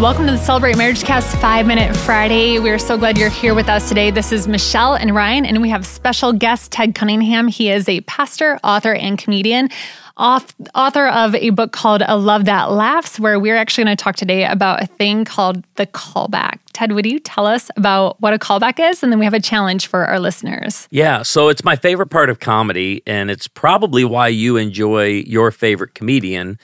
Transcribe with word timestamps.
Welcome 0.00 0.26
to 0.26 0.32
the 0.32 0.38
Celebrate 0.38 0.76
Marriage 0.76 1.04
Cast 1.04 1.38
5 1.38 1.66
Minute 1.66 1.96
Friday. 1.96 2.58
We're 2.58 2.78
so 2.78 2.98
glad 2.98 3.16
you're 3.16 3.30
here 3.30 3.54
with 3.54 3.70
us 3.70 3.88
today. 3.88 4.10
This 4.10 4.30
is 4.30 4.46
Michelle 4.46 4.92
and 4.94 5.14
Ryan, 5.14 5.46
and 5.46 5.62
we 5.62 5.70
have 5.70 5.86
special 5.86 6.34
guest 6.34 6.70
Ted 6.70 6.94
Cunningham. 6.94 7.48
He 7.48 7.70
is 7.70 7.88
a 7.88 8.02
pastor, 8.02 8.60
author, 8.62 8.92
and 8.92 9.16
comedian. 9.16 9.70
Author 10.18 11.06
of 11.06 11.34
a 11.34 11.48
book 11.48 11.72
called 11.72 12.02
A 12.06 12.14
Love 12.18 12.44
That 12.44 12.72
Laughs, 12.72 13.18
where 13.18 13.40
we're 13.40 13.56
actually 13.56 13.84
going 13.84 13.96
to 13.96 14.04
talk 14.04 14.16
today 14.16 14.44
about 14.44 14.82
a 14.82 14.86
thing 14.86 15.24
called 15.24 15.64
the 15.76 15.86
callback. 15.86 16.58
Ted, 16.74 16.92
would 16.92 17.06
you 17.06 17.18
tell 17.18 17.46
us 17.46 17.70
about 17.78 18.20
what 18.20 18.34
a 18.34 18.38
callback 18.38 18.78
is? 18.78 19.02
And 19.02 19.10
then 19.10 19.18
we 19.18 19.24
have 19.24 19.32
a 19.32 19.40
challenge 19.40 19.86
for 19.86 20.04
our 20.04 20.20
listeners. 20.20 20.88
Yeah, 20.90 21.22
so 21.22 21.48
it's 21.48 21.64
my 21.64 21.74
favorite 21.74 22.08
part 22.08 22.28
of 22.28 22.38
comedy, 22.38 23.02
and 23.06 23.30
it's 23.30 23.48
probably 23.48 24.04
why 24.04 24.28
you 24.28 24.58
enjoy 24.58 25.24
your 25.26 25.50
favorite 25.50 25.94
comedian 25.94 26.58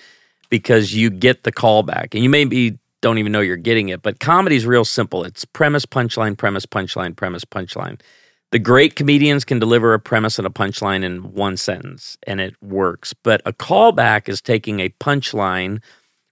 because 0.51 0.93
you 0.93 1.09
get 1.09 1.45
the 1.45 1.53
callback. 1.53 2.14
And 2.14 2.23
you 2.23 2.29
may 2.29 2.45
be 2.45 2.79
don't 3.02 3.18
even 3.18 3.32
know 3.32 3.40
you're 3.40 3.56
getting 3.56 3.90
it. 3.90 4.00
But 4.02 4.20
comedy 4.20 4.56
is 4.56 4.64
real 4.64 4.86
simple. 4.86 5.24
It's 5.24 5.44
premise, 5.44 5.84
punchline, 5.84 6.38
premise, 6.38 6.64
punchline, 6.64 7.14
premise, 7.14 7.44
punchline. 7.44 8.00
The 8.52 8.58
great 8.58 8.96
comedians 8.96 9.44
can 9.44 9.58
deliver 9.58 9.92
a 9.92 10.00
premise 10.00 10.38
and 10.38 10.46
a 10.46 10.50
punchline 10.50 11.04
in 11.04 11.34
one 11.34 11.56
sentence, 11.56 12.16
and 12.26 12.40
it 12.40 12.54
works. 12.62 13.14
But 13.14 13.42
a 13.44 13.52
callback 13.52 14.28
is 14.28 14.40
taking 14.40 14.80
a 14.80 14.88
punchline 14.88 15.82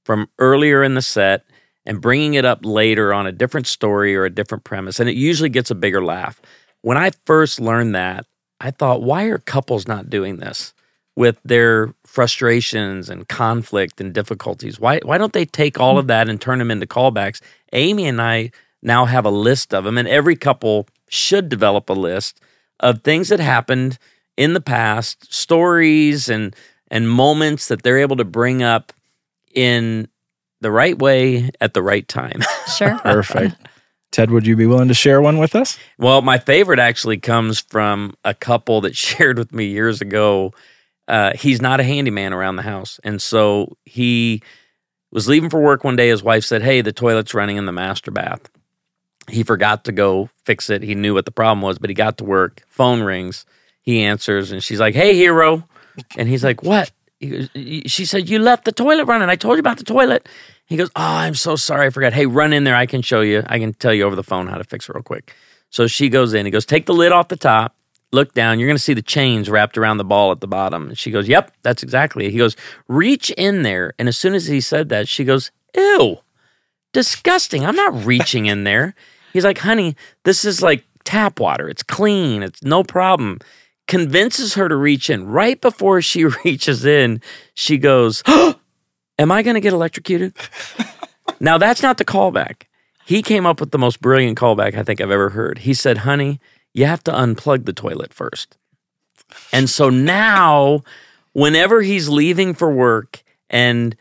from 0.05 0.29
earlier 0.38 0.83
in 0.83 0.95
the 0.95 1.02
set 1.02 1.45
and 1.87 2.01
bringing 2.01 2.34
it 2.34 2.45
up 2.45 2.60
later 2.62 3.12
on 3.12 3.27
a 3.27 3.32
different 3.32 3.66
story 3.66 4.15
or 4.15 4.24
a 4.24 4.30
different 4.30 4.65
premise, 4.65 5.01
and 5.01 5.09
it 5.09 5.16
usually 5.16 5.48
gets 5.48 5.71
a 5.71 5.74
bigger 5.74 6.05
laugh. 6.05 6.41
When 6.82 6.96
I 6.96 7.10
first 7.27 7.60
learned 7.60 7.95
that, 7.95 8.27
I 8.60 8.71
thought, 8.71 9.02
why 9.02 9.24
are 9.24 9.38
couples 9.38 9.88
not 9.88 10.10
doing 10.10 10.37
this? 10.37 10.74
with 11.16 11.38
their 11.45 11.95
frustrations 12.11 13.09
and 13.09 13.29
conflict 13.29 14.01
and 14.01 14.13
difficulties. 14.13 14.81
Why 14.81 14.99
why 15.05 15.17
don't 15.17 15.33
they 15.33 15.45
take 15.45 15.79
all 15.79 15.97
of 15.97 16.09
that 16.09 16.29
and 16.29 16.41
turn 16.41 16.59
them 16.59 16.71
into 16.71 16.85
callbacks? 16.87 17.41
Amy 17.73 18.07
and 18.07 18.21
I 18.21 18.51
now 18.83 19.05
have 19.05 19.25
a 19.25 19.30
list 19.30 19.73
of 19.73 19.85
them, 19.85 19.97
and 19.97 20.09
every 20.09 20.35
couple 20.35 20.89
should 21.09 21.49
develop 21.49 21.89
a 21.89 21.93
list 21.93 22.41
of 22.80 23.02
things 23.02 23.29
that 23.29 23.39
happened 23.39 23.97
in 24.37 24.55
the 24.55 24.61
past, 24.61 25.33
stories 25.33 26.29
and 26.29 26.57
and 26.91 27.09
moments 27.09 27.69
that 27.69 27.85
they're 27.85 27.99
able 27.99 28.17
to 28.17 28.24
bring 28.24 28.61
up 28.61 28.93
in 29.55 30.09
the 30.61 30.73
right 30.73 30.99
way 30.99 31.49
at 31.61 31.74
the 31.74 31.83
right 31.83 32.07
time. 32.09 32.41
Sure. 32.77 32.99
Perfect. 33.01 33.57
Ted, 34.13 34.30
would 34.30 34.47
you 34.47 34.55
be 34.55 34.65
willing 34.65 34.87
to 34.87 34.95
share 34.95 35.21
one 35.21 35.39
with 35.39 35.57
us? 35.57 35.77
Well, 35.99 36.23
my 36.23 36.39
favorite 36.39 36.79
actually 36.79 37.19
comes 37.19 37.59
from 37.59 38.15
a 38.24 38.33
couple 38.33 38.80
that 38.83 38.97
shared 39.09 39.39
with 39.39 39.52
me 39.52 39.65
years 39.65 40.01
ago 40.01 40.52
uh, 41.11 41.33
he's 41.35 41.61
not 41.61 41.80
a 41.80 41.83
handyman 41.83 42.33
around 42.33 42.55
the 42.55 42.63
house. 42.63 43.01
And 43.03 43.21
so 43.21 43.77
he 43.85 44.43
was 45.11 45.27
leaving 45.27 45.51
for 45.51 45.61
work 45.61 45.83
one 45.83 45.97
day. 45.97 46.09
His 46.09 46.23
wife 46.23 46.45
said, 46.45 46.63
Hey, 46.63 46.83
the 46.83 46.93
toilet's 46.93 47.35
running 47.35 47.57
in 47.57 47.67
the 47.67 47.73
master 47.73 48.13
bath. 48.13 48.49
He 49.29 49.43
forgot 49.43 49.85
to 49.85 49.93
go 49.93 50.30
fix 50.45 50.71
it. 50.71 50.85
He 50.85 50.95
knew 50.95 51.13
what 51.13 51.25
the 51.25 51.33
problem 51.33 51.63
was, 51.63 51.80
but 51.80 51.91
he 51.91 51.95
got 51.95 52.19
to 52.19 52.25
work. 52.25 52.63
Phone 52.69 53.02
rings. 53.02 53.45
He 53.83 54.02
answers, 54.02 54.52
and 54.52 54.63
she's 54.63 54.79
like, 54.79 54.95
Hey, 54.95 55.15
hero. 55.15 55.67
And 56.17 56.29
he's 56.29 56.45
like, 56.45 56.63
What? 56.63 56.93
He, 57.19 57.83
she 57.87 58.05
said, 58.05 58.29
You 58.29 58.39
left 58.39 58.65
the 58.65 58.73
toilet 58.73 59.07
running. 59.07 59.29
I 59.29 59.35
told 59.35 59.57
you 59.57 59.61
about 59.61 59.79
the 59.79 59.85
toilet. 59.85 60.29
He 60.67 60.77
goes, 60.77 60.91
Oh, 60.91 61.02
I'm 61.02 61.35
so 61.35 61.57
sorry. 61.57 61.89
I 61.89 61.91
forgot. 61.91 62.13
Hey, 62.13 62.27
run 62.27 62.52
in 62.52 62.63
there. 62.63 62.77
I 62.77 62.87
can 62.87 63.02
show 63.02 63.21
you. 63.21 63.43
I 63.47 63.59
can 63.59 63.74
tell 63.74 63.93
you 63.93 64.05
over 64.05 64.15
the 64.15 64.22
phone 64.22 64.47
how 64.47 64.59
to 64.59 64.65
fix 64.65 64.89
it 64.89 64.95
real 64.95 65.03
quick. 65.03 65.34
So 65.71 65.89
she 65.89 66.09
goes 66.09 66.34
in. 66.34 66.47
He 66.47 66.53
goes, 66.53 66.67
Take 66.67 66.87
the 66.87 66.95
lid 66.95 67.11
off 67.11 67.27
the 67.27 67.37
top 67.37 67.75
look 68.12 68.34
down, 68.34 68.59
you're 68.59 68.69
going 68.69 68.77
to 68.77 68.83
see 68.83 68.94
the 68.94 69.03
chains 69.03 69.49
wrapped 69.49 69.78
around 69.78 69.99
the 69.99 70.05
ball 70.05 70.33
at 70.33 70.41
the 70.41 70.49
bottom. 70.49 70.89
And 70.89 70.99
she 70.99 71.11
goes, 71.11 71.28
Yep, 71.28 71.53
that's 71.62 71.83
exactly 71.83 72.27
it. 72.27 72.33
He 72.33 72.39
goes, 72.39 72.56
Reach 72.89 73.31
in 73.31 73.62
there. 73.62 73.94
And 73.99 74.09
as 74.09 74.17
soon 74.17 74.34
as 74.34 74.47
he 74.47 74.61
said 74.61 74.89
that, 74.89 75.09
she 75.09 75.25
goes, 75.25 75.50
Ew, 75.77 76.19
disgusting. 76.93 77.65
I'm 77.65 77.77
not 77.77 78.05
reaching 78.05 78.47
in 78.47 78.65
there. 78.65 78.94
He's 79.33 79.44
like, 79.44 79.59
Honey, 79.59 79.97
this 80.25 80.44
is 80.44 80.62
like 80.62 80.84
tap 81.05 81.41
water. 81.41 81.69
It's 81.69 81.83
clean. 81.83 82.43
It's 82.43 82.62
no 82.62 82.83
problem. 82.83 83.39
Convinces 83.87 84.55
her 84.55 84.69
to 84.69 84.77
reach 84.77 85.11
in. 85.11 85.27
Right 85.27 85.61
before 85.61 86.03
she 86.03 86.25
reaches 86.45 86.84
in, 86.84 87.21
she 87.55 87.79
goes, 87.79 88.23
Am 89.19 89.31
I 89.31 89.43
going 89.43 89.55
to 89.55 89.61
get 89.61 89.75
electrocuted? 89.75 90.34
now, 91.41 91.59
that's 91.59 91.83
not 91.83 91.99
the 91.99 92.07
callback. 92.07 92.63
He 93.05 93.23
came 93.23 93.45
up 93.45 93.61
with 93.61 93.71
the 93.71 93.79
most 93.79 94.01
brilliant 94.01 94.39
callback 94.39 94.77
I 94.77 94.83
think 94.83 95.01
I've 95.01 95.11
ever 95.11 95.31
heard. 95.31 95.59
He 95.59 95.75
said, 95.75 95.99
Honey, 95.99 96.41
you 96.73 96.87
have 96.87 97.03
to 97.05 97.13
unplug 97.13 97.65
the 97.65 97.73
toilet 97.73 98.13
first. 98.15 98.57
And 99.53 99.69
so 99.69 99.91
now, 99.91 100.83
whenever 101.33 101.83
he's 101.83 102.09
leaving 102.09 102.55
for 102.55 102.71
work 102.71 103.23
and 103.49 103.97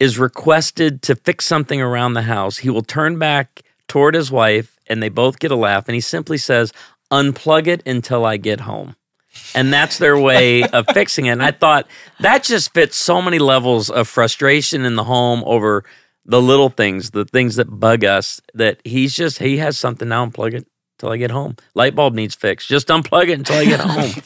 is 0.00 0.18
requested 0.18 1.02
to 1.02 1.14
fix 1.14 1.44
something 1.44 1.80
around 1.80 2.14
the 2.14 2.22
house, 2.22 2.58
he 2.58 2.70
will 2.70 2.82
turn 2.82 3.18
back 3.18 3.62
toward 3.88 4.14
his 4.14 4.30
wife 4.30 4.78
and 4.88 5.02
they 5.02 5.08
both 5.08 5.38
get 5.38 5.50
a 5.50 5.56
laugh. 5.56 5.88
And 5.88 5.94
he 5.94 6.00
simply 6.00 6.38
says, 6.38 6.72
Unplug 7.10 7.66
it 7.66 7.86
until 7.86 8.24
I 8.24 8.38
get 8.38 8.60
home. 8.60 8.96
And 9.54 9.72
that's 9.72 9.98
their 9.98 10.18
way 10.18 10.62
of 10.72 10.86
fixing 10.92 11.26
it. 11.26 11.30
And 11.30 11.42
I 11.42 11.50
thought 11.50 11.86
that 12.20 12.42
just 12.42 12.72
fits 12.72 12.96
so 12.96 13.20
many 13.20 13.38
levels 13.38 13.90
of 13.90 14.08
frustration 14.08 14.84
in 14.84 14.96
the 14.96 15.04
home 15.04 15.42
over 15.44 15.84
the 16.24 16.40
little 16.40 16.70
things, 16.70 17.10
the 17.10 17.24
things 17.24 17.56
that 17.56 17.66
bug 17.66 18.04
us, 18.04 18.40
that 18.54 18.80
he's 18.84 19.14
just, 19.14 19.38
he 19.38 19.58
has 19.58 19.78
something 19.78 20.08
now, 20.08 20.26
unplug 20.26 20.54
it 20.54 20.66
till 21.02 21.10
I 21.10 21.16
get 21.16 21.32
home. 21.32 21.56
Light 21.74 21.96
bulb 21.96 22.14
needs 22.14 22.36
fixed. 22.36 22.68
Just 22.68 22.86
unplug 22.86 23.24
it 23.24 23.32
until 23.32 23.56
I 23.56 23.64
get 23.64 23.80
home. 23.80 24.22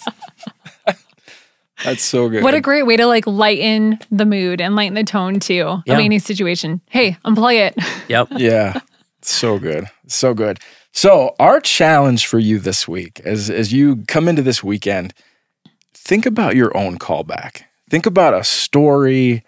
That's 1.85 2.03
so 2.03 2.29
good. 2.29 2.43
What 2.43 2.53
a 2.53 2.61
great 2.61 2.83
way 2.85 2.99
to 2.99 3.07
like 3.07 3.27
lighten 3.27 3.99
the 4.11 4.27
mood 4.27 4.61
and 4.61 4.77
lighten 4.77 4.93
the 4.95 5.03
tone 5.03 5.41
too 5.41 5.81
yeah. 5.87 5.95
of 5.95 5.99
any 5.99 6.19
situation. 6.19 6.83
Hey, 6.91 7.17
unplug 7.25 7.55
it. 7.55 7.75
Yep. 8.09 8.29
yeah. 8.33 8.81
So 9.23 9.59
good. 9.59 9.87
So 10.07 10.35
good. 10.35 10.61
So 10.93 11.35
our 11.41 11.61
challenge 11.61 12.27
for 12.27 12.39
you 12.39 12.59
this 12.59 12.87
week 12.87 13.21
as 13.25 13.49
as 13.51 13.73
you 13.73 14.05
come 14.07 14.29
into 14.29 14.43
this 14.43 14.63
weekend, 14.63 15.15
think 15.95 16.27
about 16.27 16.57
your 16.57 16.77
own 16.77 16.99
callback. 16.99 17.63
Think 17.89 18.05
about 18.05 18.35
a 18.35 18.45
story, 18.45 19.45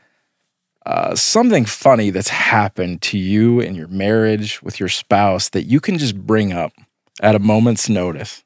uh, 0.86 1.14
something 1.14 1.66
funny 1.66 2.10
that's 2.10 2.30
happened 2.30 3.02
to 3.02 3.18
you 3.18 3.60
in 3.60 3.74
your 3.74 3.88
marriage 3.88 4.62
with 4.62 4.80
your 4.80 4.88
spouse 4.88 5.50
that 5.50 5.64
you 5.64 5.78
can 5.78 5.98
just 5.98 6.16
bring 6.16 6.52
up 6.52 6.72
at 7.20 7.34
a 7.34 7.38
moment's 7.38 7.88
notice 7.88 8.44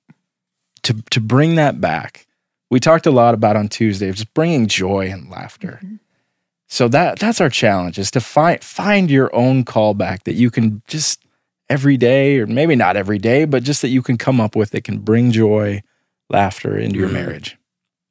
to, 0.83 1.03
to 1.11 1.21
bring 1.21 1.55
that 1.57 1.81
back. 1.81 2.27
We 2.71 2.81
talked 2.81 3.07
a 3.07 3.11
lot 3.11 3.35
about 3.35 3.57
on 3.57 3.69
Tuesday, 3.69 4.11
just 4.13 4.33
bringing 4.35 4.67
joy 4.67 5.11
and 5.11 5.31
laughter. 5.31 5.81
Mm-hmm. 5.83 5.97
So 6.69 6.89
that 6.89 7.19
that's 7.19 7.39
our 7.39 7.51
challenge 7.51 7.99
is 7.99 8.11
to 8.13 8.21
find 8.21 8.65
find 8.65 9.11
your 9.11 9.35
own 9.37 9.63
callback 9.63 10.23
that 10.23 10.33
you 10.33 10.51
can 10.51 10.81
just 10.89 11.23
every 11.69 11.99
day, 11.99 12.39
or 12.39 12.47
maybe 12.47 12.75
not 12.77 12.97
every 12.97 13.19
day, 13.19 13.45
but 13.45 13.63
just 13.63 13.83
that 13.83 13.89
you 13.89 14.01
can 14.01 14.17
come 14.17 14.41
up 14.41 14.57
with 14.57 14.71
that 14.71 14.85
can 14.85 14.99
bring 14.99 15.33
joy, 15.33 15.83
laughter 16.31 16.79
into 16.79 16.99
your 16.99 17.11
mm. 17.11 17.13
marriage. 17.13 17.59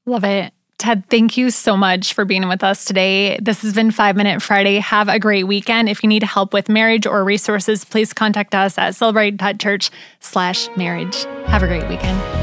Love 0.05 0.23
it. 0.23 0.53
Ted, 0.81 1.05
thank 1.11 1.37
you 1.37 1.51
so 1.51 1.77
much 1.77 2.15
for 2.15 2.25
being 2.25 2.47
with 2.47 2.63
us 2.63 2.85
today. 2.85 3.37
This 3.39 3.61
has 3.61 3.71
been 3.71 3.91
Five 3.91 4.15
Minute 4.15 4.41
Friday. 4.41 4.79
Have 4.79 5.09
a 5.09 5.19
great 5.19 5.43
weekend. 5.43 5.89
If 5.89 6.01
you 6.01 6.09
need 6.09 6.23
help 6.23 6.53
with 6.53 6.69
marriage 6.69 7.05
or 7.05 7.23
resources, 7.23 7.85
please 7.85 8.13
contact 8.13 8.55
us 8.55 8.79
at 8.79 8.95
celebrate.church 8.95 9.91
slash 10.21 10.75
marriage. 10.75 11.23
Have 11.45 11.61
a 11.61 11.67
great 11.67 11.87
weekend. 11.87 12.40